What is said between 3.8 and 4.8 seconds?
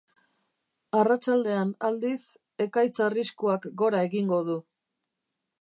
gora egingo du.